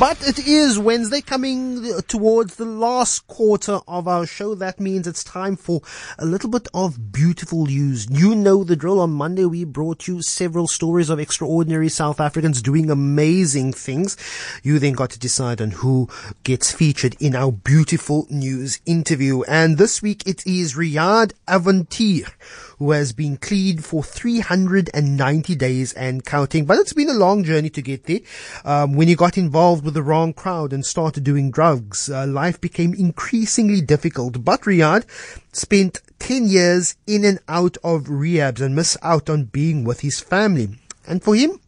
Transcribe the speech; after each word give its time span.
But 0.00 0.26
it 0.26 0.38
is 0.38 0.78
Wednesday 0.78 1.20
coming 1.20 2.00
towards 2.08 2.56
the 2.56 2.64
last 2.64 3.26
quarter 3.26 3.80
of 3.86 4.08
our 4.08 4.24
show. 4.24 4.54
That 4.54 4.80
means 4.80 5.06
it's 5.06 5.22
time 5.22 5.56
for 5.56 5.82
a 6.18 6.24
little 6.24 6.48
bit 6.48 6.68
of 6.72 7.12
beautiful 7.12 7.66
news. 7.66 8.08
You 8.08 8.34
know 8.34 8.64
the 8.64 8.76
drill. 8.76 9.00
On 9.00 9.10
Monday, 9.10 9.44
we 9.44 9.64
brought 9.64 10.08
you 10.08 10.22
several 10.22 10.68
stories 10.68 11.10
of 11.10 11.20
extraordinary 11.20 11.90
South 11.90 12.18
Africans 12.18 12.62
doing 12.62 12.90
amazing 12.90 13.74
things. 13.74 14.16
You 14.62 14.78
then 14.78 14.94
got 14.94 15.10
to 15.10 15.18
decide 15.18 15.60
on 15.60 15.72
who 15.72 16.08
gets 16.44 16.72
featured 16.72 17.14
in 17.20 17.36
our 17.36 17.52
beautiful 17.52 18.26
news 18.30 18.80
interview. 18.86 19.42
And 19.42 19.76
this 19.76 20.00
week 20.00 20.26
it 20.26 20.46
is 20.46 20.76
Riyaad 20.76 21.34
Avontuur 21.46 22.32
who 22.80 22.92
has 22.92 23.12
been 23.12 23.36
clean 23.36 23.76
for 23.76 24.02
390 24.02 25.54
days 25.54 25.92
and 25.92 26.24
counting. 26.24 26.64
But 26.64 26.78
it's 26.78 26.94
been 26.94 27.10
a 27.10 27.14
long 27.14 27.44
journey 27.44 27.68
to 27.68 27.82
get 27.82 28.04
there. 28.04 28.20
Um, 28.64 28.94
when 28.94 29.06
you 29.06 29.16
got 29.16 29.36
involved 29.36 29.84
with 29.90 29.96
the 29.96 30.02
wrong 30.04 30.32
crowd 30.32 30.72
and 30.72 30.86
started 30.86 31.24
doing 31.24 31.50
drugs, 31.50 32.08
uh, 32.08 32.24
life 32.24 32.60
became 32.60 32.94
increasingly 32.94 33.80
difficult. 33.80 34.44
But 34.44 34.62
Riyaad 34.62 35.04
spent 35.52 36.00
10 36.20 36.46
years 36.46 36.94
in 37.08 37.24
and 37.24 37.40
out 37.48 37.76
of 37.82 38.04
rehabs 38.04 38.60
and 38.60 38.76
missed 38.76 38.98
out 39.02 39.28
on 39.28 39.46
being 39.46 39.82
with 39.82 39.98
his 39.98 40.20
family. 40.20 40.78
And 41.08 41.24
for 41.24 41.34
him, 41.34 41.58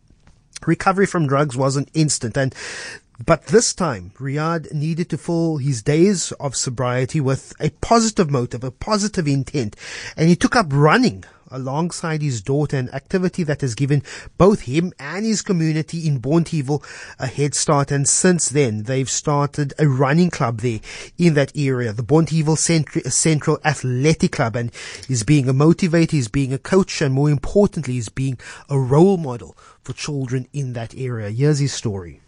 recovery 0.65 1.07
from 1.07 1.27
drugs 1.27 1.57
wasn't 1.57 1.91
instant. 1.95 2.37
And 2.37 2.55
but 3.27 3.47
this 3.47 3.75
time, 3.75 4.13
Riyaad 4.21 4.73
needed 4.73 5.11
to 5.11 5.19
fill 5.19 5.57
his 5.57 5.83
days 5.83 6.31
of 6.39 6.55
sobriety 6.55 7.21
with 7.21 7.55
a 7.59 7.71
positive 7.81 8.31
motive, 8.31 8.63
a 8.63 8.71
positive 8.71 9.27
intent, 9.27 9.75
and 10.17 10.29
he 10.29 10.37
took 10.37 10.55
up 10.55 10.67
running 10.71 11.25
alongside 11.53 12.23
his 12.23 12.41
daughter, 12.41 12.77
an 12.77 12.89
activity 12.91 13.45
that 13.45 13.61
has 13.61 13.75
given 13.75 14.03
both 14.39 14.63
him 14.63 14.93
and 14.99 15.25
his 15.25 15.43
community 15.43 16.07
in 16.09 16.21
Bonteheuwel 16.21 16.83
a 17.19 17.27
head 17.27 17.55
start. 17.55 17.91
And 17.91 18.09
since 18.09 18.49
then, 18.49 18.85
they've 18.85 19.11
started 19.11 19.73
a 19.79 19.87
running 19.87 20.31
club 20.31 20.61
there 20.61 20.81
in 21.19 21.35
that 21.35 21.53
area, 21.57 21.93
the 21.93 22.03
Bonteheuwel 22.03 22.59
Central 23.11 23.59
Athletic 23.65 24.33
Club. 24.33 24.57
And 24.57 24.73
he's 25.07 25.23
being 25.23 25.49
a 25.49 25.55
motivator, 25.55 26.13
he's 26.13 26.29
being 26.29 26.53
a 26.53 26.59
coach, 26.59 27.01
and 27.01 27.15
more 27.15 27.31
importantly, 27.31 27.95
he's 27.95 28.09
being 28.09 28.39
a 28.69 28.79
role 28.79 29.17
model 29.17 29.57
for 29.83 29.93
children 29.93 30.49
in 30.53 30.73
that 30.73 30.95
area. 30.97 31.31
Here's 31.31 31.59
his 31.59 31.73
story. 31.73 32.21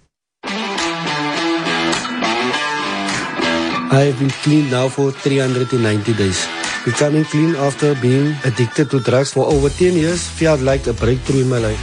I 3.86 4.00
have 4.06 4.18
been 4.18 4.30
clean 4.30 4.70
now 4.70 4.88
for 4.88 5.12
390 5.12 6.14
days. 6.14 6.63
Becoming 6.84 7.24
clean 7.24 7.56
after 7.56 7.94
being 7.96 8.36
addicted 8.44 8.90
to 8.90 9.00
drugs 9.00 9.32
for 9.32 9.48
over 9.48 9.70
10 9.70 9.96
years 9.96 10.28
felt 10.28 10.60
like 10.60 10.86
a 10.86 10.92
breakthrough 10.92 11.40
in 11.40 11.48
my 11.48 11.56
life. 11.56 11.80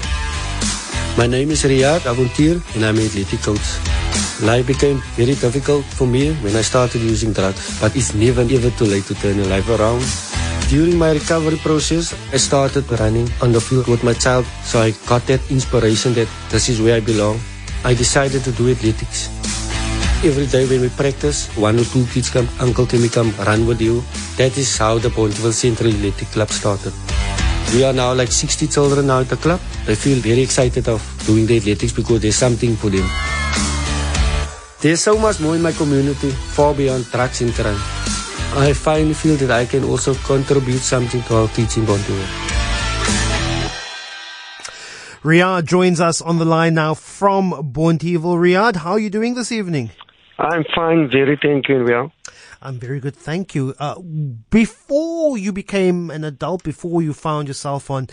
My 1.18 1.26
name 1.26 1.50
is 1.50 1.64
Riyaad 1.64 2.06
Avontuur 2.06 2.62
and 2.76 2.86
I'm 2.86 3.02
an 3.02 3.10
athletic 3.10 3.42
coach. 3.42 3.66
Life 4.46 4.68
became 4.68 5.02
very 5.18 5.34
difficult 5.34 5.86
for 5.86 6.06
me 6.06 6.34
when 6.46 6.56
I 6.56 6.62
started 6.62 7.02
using 7.02 7.34
drugs, 7.34 7.82
but 7.82 7.96
it's 7.96 8.14
never 8.14 8.42
ever 8.46 8.70
too 8.78 8.86
late 8.86 9.10
to 9.10 9.16
turn 9.16 9.42
your 9.42 9.50
life 9.50 9.66
around. 9.74 10.06
During 10.70 11.00
my 11.00 11.18
recovery 11.18 11.58
process, 11.58 12.14
I 12.32 12.38
started 12.38 12.86
running 13.00 13.28
on 13.42 13.54
the 13.54 13.60
field 13.60 13.88
with 13.88 14.04
my 14.04 14.14
child, 14.14 14.46
so 14.62 14.86
I 14.86 14.94
got 15.10 15.26
that 15.26 15.42
inspiration 15.50 16.14
that 16.14 16.30
this 16.54 16.70
is 16.70 16.80
where 16.80 16.98
I 16.98 17.00
belong. 17.02 17.42
I 17.84 17.96
decided 17.96 18.44
to 18.46 18.52
do 18.52 18.70
athletics. 18.70 19.41
Every 20.24 20.46
day 20.46 20.68
when 20.68 20.82
we 20.82 20.90
practice, 20.90 21.48
one 21.58 21.80
or 21.80 21.84
two 21.84 22.06
kids 22.06 22.30
come, 22.30 22.48
uncle, 22.60 22.86
we 22.94 23.10
come 23.10 23.34
run 23.40 23.66
with 23.66 23.82
you? 23.82 24.04
That 24.38 24.56
is 24.56 24.78
how 24.78 25.00
the 25.00 25.10
Bonteheuwel 25.10 25.52
Central 25.52 25.90
Athletic 25.90 26.28
Club 26.28 26.50
started. 26.50 26.94
We 27.74 27.84
are 27.84 27.92
now 27.92 28.14
like 28.14 28.32
60 28.32 28.68
children 28.68 29.08
now 29.08 29.22
at 29.22 29.30
the 29.30 29.38
club. 29.38 29.60
They 29.88 29.96
feel 29.96 30.20
very 30.20 30.42
excited 30.42 30.88
of 30.88 31.02
doing 31.26 31.48
the 31.48 31.58
athletics 31.58 31.92
because 31.92 32.22
there's 32.22 32.36
something 32.36 32.76
for 32.76 32.92
them. 32.92 33.10
There's 34.80 35.02
so 35.02 35.18
much 35.18 35.40
more 35.40 35.56
in 35.56 35.64
my 35.64 35.72
community, 35.72 36.30
far 36.30 36.76
beyond 36.76 37.06
drugs 37.06 37.42
and 37.42 37.52
crime. 37.52 37.82
I 38.54 38.74
finally 38.74 39.16
feel 39.16 39.38
that 39.38 39.50
I 39.50 39.66
can 39.66 39.84
also 39.86 40.14
contribute 40.14 40.82
something 40.82 41.24
to 41.24 41.36
our 41.36 41.48
teaching 41.48 41.84
Bonteheuwel. 41.84 42.28
Riyaad 45.24 45.66
joins 45.66 46.00
us 46.00 46.22
on 46.22 46.38
the 46.38 46.46
line 46.46 46.76
now 46.76 46.94
from 46.94 47.74
Bonteheuwel. 47.74 48.38
Riyaad, 48.38 48.76
how 48.76 48.92
are 48.92 49.00
you 49.00 49.10
doing 49.10 49.34
this 49.34 49.52
evening? 49.52 49.90
I'm 50.42 50.66
fine, 50.76 51.08
very 51.08 51.38
thank 51.40 51.70
you, 51.70 51.84
well. 51.84 52.12
I'm 52.64 52.80
very 52.80 53.00
good, 53.00 53.16
thank 53.16 53.54
you. 53.54 53.76
Uh, 53.78 54.00
before 54.50 55.38
you 55.38 55.52
became 55.52 56.10
an 56.10 56.24
adult, 56.24 56.64
before 56.64 57.04
you 57.04 57.14
found 57.14 57.48
yourself 57.48 57.92
on, 57.92 58.08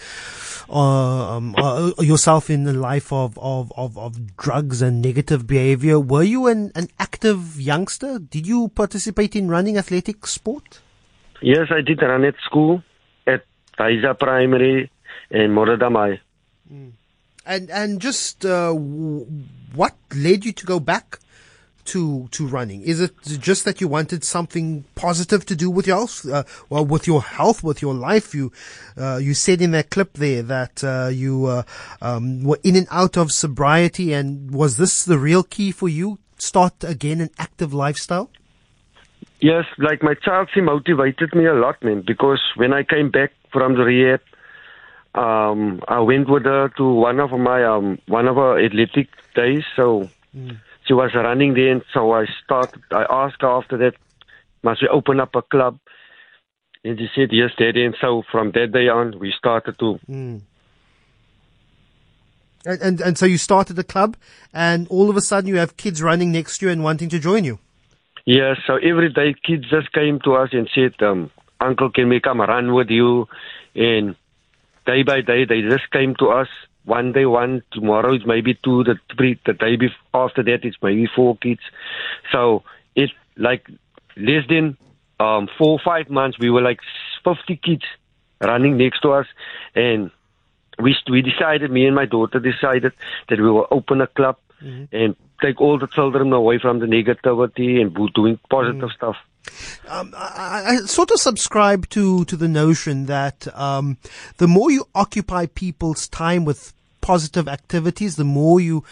uh, 0.69 1.37
um, 1.37 1.55
uh, 1.57 1.93
yourself 2.01 2.51
in 2.51 2.65
the 2.65 2.75
life 2.75 3.13
of, 3.13 3.39
of, 3.39 3.73
of, 3.77 3.97
of, 3.97 4.37
drugs 4.37 4.83
and 4.83 5.01
negative 5.01 5.47
behavior, 5.47 5.99
were 5.99 6.23
you 6.23 6.49
an, 6.49 6.71
an 6.75 6.89
active 6.99 7.59
youngster? 7.59 8.19
Did 8.19 8.47
you 8.47 8.69
participate 8.69 9.35
in 9.35 9.49
running 9.49 9.79
athletic 9.79 10.27
sport? 10.27 10.81
Yes, 11.41 11.69
I 11.71 11.81
did 11.81 12.03
run 12.03 12.25
at 12.25 12.35
school, 12.45 12.83
at 13.27 13.45
Taisa 13.79 14.19
Primary 14.19 14.91
in 15.31 15.51
Moradamai. 15.53 16.21
Mm. 16.71 16.93
And, 17.47 17.71
and 17.71 18.01
just, 18.01 18.45
uh, 18.45 18.73
what 18.73 19.95
led 20.15 20.45
you 20.45 20.53
to 20.53 20.67
go 20.67 20.79
back 20.79 21.21
to 21.89 22.29
to 22.31 22.47
running? 22.47 22.83
Is 22.83 23.01
it 23.01 23.13
just 23.23 23.65
that 23.65 23.81
you 23.81 23.89
wanted 23.89 24.25
something 24.25 24.85
positive 24.95 25.45
to 25.47 25.57
do 25.57 25.71
with 25.71 25.87
your 25.87 25.97
health, 25.97 26.27
uh, 26.29 26.45
well, 26.69 26.85
with 26.85 27.07
your 27.07 27.23
health, 27.23 27.63
with 27.63 27.83
your 27.83 27.95
life? 27.95 28.35
You 28.35 28.53
uh, 28.97 29.17
you 29.17 29.35
said 29.35 29.61
in 29.61 29.73
that 29.73 29.91
clip 29.91 30.15
there 30.15 30.43
that 30.43 30.85
uh, 30.85 31.09
you 31.13 31.47
uh, 31.47 31.63
um, 32.01 32.45
were 32.45 32.59
in 32.63 32.77
and 32.77 32.87
out 32.91 33.17
of 33.17 33.33
sobriety, 33.33 34.13
and 34.13 34.51
was 34.51 34.77
this 34.77 35.05
the 35.05 35.19
real 35.19 35.43
key 35.43 35.73
for 35.73 35.89
you? 35.89 36.19
Start 36.39 36.85
again 36.85 37.21
an 37.21 37.31
active 37.39 37.75
lifestyle. 37.75 38.31
Yes, 39.41 39.65
like 39.79 40.03
my 40.03 40.15
child, 40.15 40.49
she 40.53 40.61
motivated 40.61 41.35
me 41.35 41.47
a 41.47 41.55
lot, 41.55 41.83
man. 41.83 42.03
Because 42.07 42.41
when 42.57 42.73
I 42.73 42.83
came 42.83 43.11
back 43.11 43.33
from 43.53 43.75
the 43.75 43.85
rehab, 43.85 44.21
um, 45.15 45.81
I 45.89 46.01
went 46.01 46.29
with 46.29 46.45
her 46.45 46.69
to 46.77 46.85
one 46.85 47.21
of 47.21 47.31
my 47.31 47.65
um, 47.65 47.99
one 48.07 48.29
of 48.29 48.37
her 48.37 48.65
athletic 48.65 49.09
days. 49.35 49.65
So. 49.75 50.11
Mm 50.37 50.59
she 50.89 50.95
was 50.95 51.11
running 51.15 51.55
there, 51.55 51.71
and 51.71 51.83
so 51.93 52.13
I 52.13 52.25
started. 52.43 52.83
I 52.91 53.05
asked 53.09 53.43
her 53.43 53.49
after 53.49 53.77
that, 53.77 53.93
must 54.63 54.83
we 54.83 54.89
open 54.89 55.21
up 55.21 55.35
a 55.37 55.43
club? 55.43 55.79
And 56.83 56.99
she 56.99 57.09
said 57.15 57.29
yes, 57.31 57.51
daddy. 57.59 57.85
And 57.85 57.95
so 58.01 58.23
from 58.33 58.53
that 58.53 58.73
day 58.73 58.89
on, 58.89 59.19
we 59.19 59.33
started 59.37 59.79
to. 59.79 60.01
Mm. 60.09 60.41
And, 62.65 62.83
and 62.83 63.01
and 63.01 63.19
so 63.19 63.27
you 63.27 63.39
started 63.39 63.75
the 63.75 63.85
club, 63.85 64.17
and 64.53 64.89
all 64.89 65.11
of 65.11 65.17
a 65.17 65.21
sudden 65.21 65.49
you 65.49 65.59
have 65.59 65.77
kids 65.77 66.03
running 66.03 66.33
next 66.33 66.59
to 66.59 66.67
you 66.67 66.73
and 66.73 66.83
wanting 66.83 67.09
to 67.11 67.19
join 67.19 67.45
you. 67.45 67.59
Yes, 68.25 68.57
so 68.67 68.77
every 68.77 69.11
day 69.13 69.35
kids 69.47 69.71
just 69.71 69.93
came 69.93 70.19
to 70.25 70.35
us 70.35 70.51
and 70.53 70.69
said, 70.75 70.95
um, 71.03 71.31
"Uncle, 71.61 71.91
can 71.91 72.09
we 72.09 72.21
come 72.21 72.41
run 72.41 72.75
with 72.75 72.91
you?" 72.91 73.27
And 73.75 74.17
day 74.87 75.03
by 75.03 75.21
day, 75.21 75.45
they 75.45 75.63
just 75.63 75.91
came 75.93 76.15
to 76.17 76.29
us 76.31 76.49
one 76.89 77.13
day 77.13 77.27
one, 77.27 77.63
tomorrow 77.71 78.15
it's 78.15 78.27
maybe 78.27 78.55
two, 78.55 78.83
the 78.83 78.99
three, 79.15 79.39
the 79.45 79.53
day 79.53 79.77
before, 79.77 79.99
after 80.15 80.43
that 80.43 80.65
it's 80.65 80.79
maybe 80.83 81.07
four 81.15 81.37
kids. 81.37 81.61
So 82.33 82.63
it's 82.97 83.13
like 83.37 83.69
less 84.17 84.45
than 84.49 84.77
um, 85.21 85.49
four 85.59 85.79
five 85.85 86.09
months, 86.09 86.39
we 86.39 86.51
were 86.51 86.63
like 86.63 86.81
50 87.25 87.57
kids 87.57 87.83
running 88.41 88.79
next 88.79 89.01
to 89.01 89.13
us, 89.13 89.27
and 89.75 90.11
we 90.79 90.97
we 91.11 91.23
decided, 91.23 91.71
me 91.71 91.87
and 91.87 91.95
my 91.95 92.07
daughter 92.07 92.41
decided 92.41 92.93
that 93.29 93.39
we 93.39 93.51
will 93.51 93.67
open 93.71 94.01
a 94.01 94.07
club 94.07 94.37
mm-hmm. 94.63 94.85
and 94.97 95.15
take 95.43 95.61
all 95.61 95.79
the 95.79 95.89
children 95.89 96.33
away 96.33 96.59
from 96.59 96.79
the 96.79 96.87
negativity 96.87 97.81
and 97.81 97.95
doing 98.15 98.39
positive 98.49 98.81
mm-hmm. 98.81 98.97
stuff. 98.97 99.17
Um, 99.89 100.15
I, 100.17 100.63
I, 100.67 100.77
sort 100.87 101.11
of 101.11 101.21
subscribe 101.21 101.89
to, 101.91 102.25
to 102.27 102.37
the 102.37 102.49
notion 102.49 103.07
that 103.07 103.47
um, 103.59 103.97
the 104.37 104.47
more 104.47 104.71
you 104.71 104.85
occupy 104.95 105.47
people's 105.47 106.07
time 106.07 106.45
with 106.45 106.75
positive 107.01 107.49
activities, 107.49 108.17
the 108.17 108.25
more 108.25 108.61
you 108.61 108.85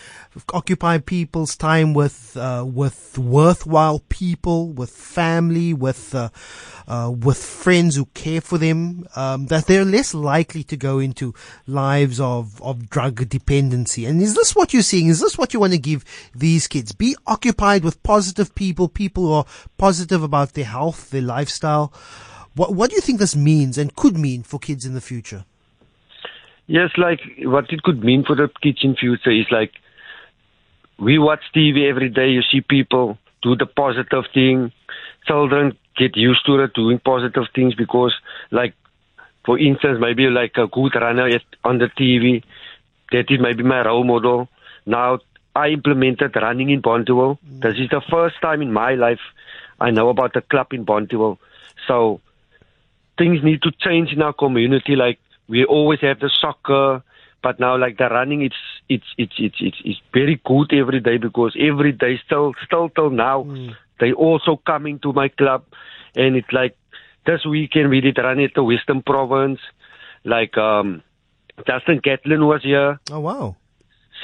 occupy 0.52 0.98
people's 0.98 1.56
time 1.56 1.94
with 1.94 2.36
uh, 2.36 2.64
with 2.66 3.18
worthwhile 3.18 4.00
people, 4.08 4.72
with 4.72 4.90
family, 4.90 5.72
with 5.72 6.14
uh, 6.14 6.28
uh, 6.86 7.10
with 7.10 7.38
friends 7.38 7.96
who 7.96 8.06
care 8.14 8.40
for 8.40 8.58
them, 8.58 9.06
um, 9.16 9.46
that 9.46 9.66
they're 9.66 9.84
less 9.84 10.14
likely 10.14 10.62
to 10.64 10.76
go 10.76 10.98
into 10.98 11.34
lives 11.66 12.20
of 12.20 12.60
of 12.62 12.88
drug 12.90 13.28
dependency. 13.28 14.06
And 14.06 14.22
is 14.22 14.34
this 14.34 14.54
what 14.54 14.72
you're 14.72 14.82
seeing? 14.82 15.08
Is 15.08 15.20
this 15.20 15.38
what 15.38 15.52
you 15.52 15.60
want 15.60 15.72
to 15.72 15.78
give 15.78 16.04
these 16.34 16.66
kids? 16.66 16.92
Be 16.92 17.16
occupied 17.26 17.84
with 17.84 18.02
positive 18.02 18.54
people, 18.54 18.88
people 18.88 19.26
who 19.26 19.32
are 19.32 19.46
positive 19.78 20.22
about 20.22 20.52
their 20.52 20.64
health, 20.64 21.10
their 21.10 21.22
lifestyle. 21.22 21.92
What 22.54 22.74
what 22.74 22.90
do 22.90 22.96
you 22.96 23.02
think 23.02 23.18
this 23.18 23.36
means 23.36 23.76
and 23.76 23.94
could 23.94 24.16
mean 24.16 24.42
for 24.42 24.58
kids 24.58 24.86
in 24.86 24.94
the 24.94 25.00
future? 25.00 25.44
Yes, 26.66 26.90
like 26.96 27.20
what 27.38 27.72
it 27.72 27.82
could 27.82 28.02
mean 28.02 28.24
for 28.24 28.34
the 28.34 28.50
kids 28.60 28.78
in 28.82 28.96
future 28.96 29.30
is 29.30 29.46
like 29.50 29.72
we 30.98 31.18
watch 31.18 31.42
TV 31.54 31.88
every 31.88 32.08
day. 32.08 32.28
You 32.30 32.42
see 32.50 32.60
people 32.60 33.18
do 33.42 33.56
the 33.56 33.66
positive 33.66 34.24
thing. 34.32 34.72
Children 35.26 35.76
get 35.96 36.16
used 36.16 36.44
to 36.46 36.58
it 36.60 36.74
doing 36.74 36.98
positive 36.98 37.44
things 37.54 37.74
because, 37.74 38.14
like, 38.50 38.74
for 39.44 39.58
instance, 39.58 39.98
maybe 40.00 40.28
like 40.28 40.56
a 40.56 40.66
good 40.66 40.94
runner 40.94 41.30
on 41.64 41.78
the 41.78 41.86
TV. 41.86 42.42
That 43.12 43.30
is 43.30 43.38
maybe 43.40 43.62
my 43.62 43.84
role 43.84 44.04
model. 44.04 44.48
Now 44.84 45.20
I 45.54 45.68
implemented 45.68 46.34
running 46.34 46.70
in 46.70 46.82
Bonteheuwel. 46.82 47.38
Mm. 47.38 47.62
This 47.62 47.78
is 47.78 47.88
the 47.90 48.02
first 48.10 48.40
time 48.42 48.62
in 48.62 48.72
my 48.72 48.94
life 48.94 49.20
I 49.80 49.90
know 49.90 50.08
about 50.08 50.32
the 50.32 50.40
club 50.40 50.72
in 50.72 50.84
Bonteheuwel. 50.84 51.38
So 51.86 52.20
things 53.16 53.44
need 53.44 53.62
to 53.62 53.70
change 53.70 54.12
in 54.12 54.22
our 54.22 54.32
community. 54.32 54.96
Like 54.96 55.18
we 55.48 55.64
always 55.64 56.00
have 56.00 56.20
the 56.20 56.30
soccer, 56.40 57.02
but 57.42 57.60
now 57.60 57.76
like 57.78 57.98
the 57.98 58.08
running, 58.08 58.42
it's 58.42 58.56
it's 58.88 59.06
it's 59.16 59.34
it's 59.38 59.56
it's, 59.60 59.76
it's 59.84 60.00
very 60.12 60.40
good 60.44 60.72
every 60.72 61.00
day 61.00 61.18
because 61.18 61.56
every 61.58 61.92
day 61.92 62.20
still 62.24 62.54
still 62.64 62.88
till 62.88 63.10
now 63.10 63.44
mm. 63.44 63.74
they 64.00 64.12
also 64.12 64.56
coming 64.66 64.98
to 65.00 65.12
my 65.12 65.28
club, 65.28 65.64
and 66.14 66.36
it's 66.36 66.52
like 66.52 66.76
this 67.26 67.44
weekend 67.44 67.90
we 67.90 68.00
did 68.00 68.18
run 68.18 68.40
at 68.40 68.54
the 68.54 68.64
Western 68.64 69.02
Province, 69.02 69.60
like 70.24 70.56
um 70.58 71.02
Justin 71.66 72.00
Gatlin 72.02 72.46
was 72.46 72.62
here. 72.62 72.98
Oh 73.10 73.20
wow. 73.20 73.56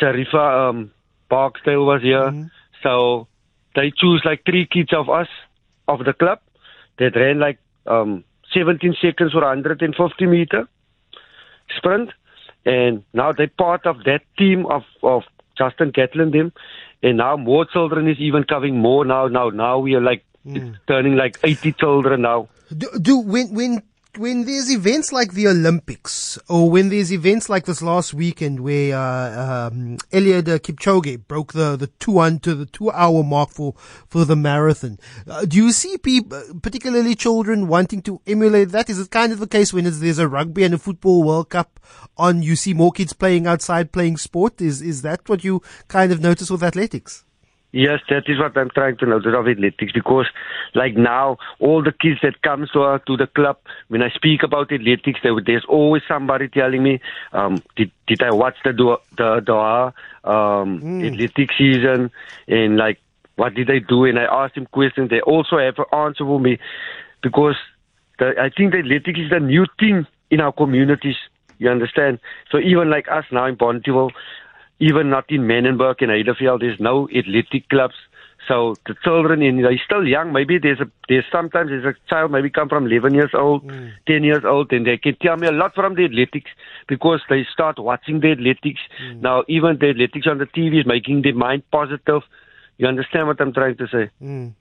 Sharifa 0.01 0.69
um 0.69 0.91
Barksdale 1.29 1.85
was 1.85 2.03
here. 2.03 2.31
Mm. 2.31 2.51
So 2.83 3.29
they 3.75 3.93
choose 3.97 4.23
like 4.25 4.45
three 4.45 4.67
kids 4.67 4.93
of 4.93 5.09
us 5.09 5.29
of 5.89 6.05
the 6.05 6.13
club 6.13 6.41
that 6.99 7.17
ran 7.17 7.39
like 7.39 7.59
um 7.87 8.25
17 8.55 8.97
seconds 9.01 9.33
for 9.33 9.41
150 9.41 10.27
meter 10.27 10.69
sprint. 11.77 12.11
And 12.65 13.05
now 13.13 13.33
they're 13.33 13.49
part 13.49 13.87
of 13.87 14.05
that 14.05 14.23
team 14.39 14.67
of, 14.67 14.83
of 15.03 15.23
Justin 15.59 15.91
Gatlin 15.91 16.31
them. 16.31 16.53
And 17.03 17.19
now 17.19 17.37
more 17.37 17.65
children 17.65 18.09
is 18.09 18.19
even 18.19 18.45
coming 18.45 18.79
more 18.79 19.05
now. 19.05 19.27
Now, 19.27 19.51
now 19.51 19.79
we 19.79 19.95
are 19.95 20.01
like 20.01 20.25
mm. 20.47 20.77
turning 20.87 21.17
like 21.17 21.39
80 21.43 21.73
children 21.73 22.23
now. 22.23 22.49
Do, 22.77 22.89
do 23.01 23.19
when, 23.19 23.53
when 23.55 23.83
when 24.19 24.45
there's 24.45 24.71
events 24.71 25.11
like 25.11 25.33
the 25.33 25.49
Olympics, 25.49 26.39
or 26.49 26.71
when 26.71 26.91
there's 26.91 27.13
events 27.13 27.49
like 27.49 27.65
this 27.65 27.81
last 27.81 28.13
weekend 28.13 28.61
where 28.61 28.97
uh, 28.97 29.69
um, 29.69 29.97
Eliud 30.13 30.45
Kipchoge 30.61 31.27
broke 31.27 31.53
the 31.53 31.77
the 31.77 31.87
two 31.87 32.13
one 32.13 32.39
to 32.41 32.55
the 32.55 32.67
two 32.67 32.91
hour 32.91 33.23
mark 33.23 33.51
for 33.51 33.75
for 34.09 34.25
the 34.25 34.37
marathon, 34.37 34.99
uh, 35.27 35.45
do 35.45 35.57
you 35.57 35.73
see 35.73 35.97
people, 35.97 36.43
particularly 36.63 37.15
children, 37.15 37.69
wanting 37.69 38.03
to 38.03 38.21
emulate 38.27 38.69
that? 38.71 38.91
Is 38.91 38.99
it 38.99 39.11
kind 39.11 39.33
of 39.33 39.39
the 39.39 39.47
case 39.47 39.73
when 39.73 39.85
there's 39.85 40.19
a 40.19 40.29
rugby 40.29 40.65
and 40.65 40.75
a 40.75 40.79
football 40.79 41.23
World 41.23 41.49
Cup 41.49 41.81
on? 42.19 42.43
You 42.43 42.57
see 42.57 42.75
more 42.75 42.93
kids 42.93 43.13
playing 43.13 43.47
outside, 43.47 43.93
playing 43.93 44.19
sport. 44.19 44.61
Is 44.61 44.83
is 44.83 45.03
that 45.03 45.27
what 45.29 45.43
you 45.43 45.63
kind 45.89 46.13
of 46.13 46.21
notice 46.21 46.51
with 46.51 46.63
athletics? 46.63 47.25
Yes, 47.73 48.01
that 48.11 48.25
is 48.29 48.39
what 48.39 48.57
I'm 48.57 48.69
trying 48.69 48.99
to 48.99 49.07
notice 49.07 49.33
of 49.35 49.49
athletics 49.49 49.93
because, 49.93 50.27
like 50.75 50.95
now, 50.95 51.39
all 51.59 51.83
the 51.83 51.93
kids 51.93 52.21
that 52.23 52.43
come 52.43 52.67
to 52.75 52.83
uh, 52.83 52.99
to 53.07 53.17
the 53.17 53.27
club, 53.27 53.57
when 53.89 54.03
I 54.03 54.11
speak 54.11 54.43
about 54.43 54.71
athletics, 54.71 55.21
there, 55.23 55.33
there's 55.45 55.65
always 55.67 56.03
somebody 56.07 56.49
telling 56.49 56.83
me, 56.83 57.01
um, 57.33 57.63
did, 57.77 57.91
did 58.07 58.23
I 58.23 58.31
watch 58.31 58.57
the 58.63 58.73
the 59.17 59.41
Doha 59.41 59.95
um, 60.23 60.81
mm. 60.83 61.13
athletic 61.13 61.49
season, 61.57 62.11
and 62.47 62.77
like, 62.77 62.99
what 63.37 63.55
did 63.55 63.71
I 63.71 63.79
do? 63.79 64.05
And 64.05 64.19
I 64.19 64.25
ask 64.25 64.55
them 64.55 64.67
questions. 64.67 65.09
They 65.09 65.23
also 65.23 65.57
have 65.57 65.79
an 65.79 65.87
answer 65.93 66.25
for 66.25 66.39
me 66.39 66.59
because 67.23 67.57
the, 68.19 68.35
I 68.39 68.51
think 68.51 68.73
the 68.73 68.81
athletics 68.81 69.19
is 69.19 69.31
the 69.31 69.41
new 69.41 69.65
thing 69.81 70.07
in 70.31 70.41
our 70.43 70.53
communities. 70.53 71.17
You 71.57 71.71
understand? 71.71 72.19
So 72.51 72.59
even 72.59 72.91
like 72.91 73.09
us 73.11 73.25
now 73.33 73.47
in 73.47 73.57
Bonteheuwel, 73.57 74.11
even 74.83 75.11
not 75.11 75.31
in 75.31 75.43
Manenberg 75.43 76.03
and 76.03 76.11
Heideveld, 76.11 76.61
there's 76.61 76.81
no 76.81 77.09
athletic 77.17 77.69
clubs. 77.69 77.95
So 78.49 78.75
the 78.87 78.97
children 79.05 79.41
in 79.41 79.63
they're 79.63 79.81
still 79.85 80.05
young. 80.05 80.33
Maybe 80.33 80.59
there's 80.59 80.81
a 80.81 80.91
there's 81.09 81.25
sometimes 81.31 81.71
there's 81.71 81.85
a 81.85 81.95
child 82.11 82.33
maybe 82.33 82.51
come 82.51 82.69
from 82.69 82.87
11 82.87 83.15
years 83.15 83.31
old, 83.33 83.65
mm. 83.65 83.93
10 84.09 84.25
years 84.25 84.45
old, 84.45 84.73
and 84.73 84.85
they 84.85 84.97
can 84.97 85.15
tell 85.23 85.37
me 85.37 85.47
a 85.47 85.53
lot 85.53 85.73
from 85.77 85.95
the 85.95 86.05
athletics 86.05 86.51
because 86.89 87.21
they 87.31 87.47
start 87.53 87.79
watching 87.79 88.19
the 88.19 88.33
athletics. 88.33 88.81
Mm. 89.05 89.21
Now 89.21 89.45
even 89.47 89.79
the 89.79 89.91
athletics 89.91 90.27
on 90.29 90.39
the 90.39 90.47
TV 90.47 90.81
is 90.81 90.87
making 90.87 91.23
their 91.23 91.37
mind 91.37 91.63
positive. 91.71 92.23
You 92.79 92.89
understand 92.89 93.29
what 93.29 93.41
I'm 93.41 93.53
trying 93.53 93.77
to 93.77 93.87
say? 93.87 94.11
Mm. 94.21 94.55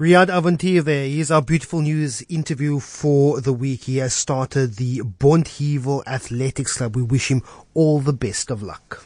Riyaad 0.00 0.28
Avontuur 0.28 0.84
there. 0.84 1.06
He's 1.06 1.30
our 1.30 1.42
beautiful 1.42 1.82
news 1.82 2.22
interview 2.30 2.78
for 2.78 3.42
the 3.42 3.52
week. 3.52 3.84
He 3.84 3.98
has 3.98 4.14
started 4.14 4.76
the 4.76 5.00
Bonteheuwel 5.00 6.06
Athletics 6.06 6.78
Club. 6.78 6.96
We 6.96 7.02
wish 7.02 7.30
him 7.30 7.42
all 7.74 7.98
the 7.98 8.14
best 8.14 8.50
of 8.50 8.62
luck. 8.62 9.04